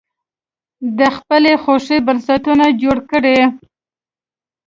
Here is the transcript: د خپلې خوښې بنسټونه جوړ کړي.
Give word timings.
د 0.99 1.01
خپلې 1.17 1.51
خوښې 1.63 1.97
بنسټونه 2.07 2.65
جوړ 2.81 2.97
کړي. 3.11 3.37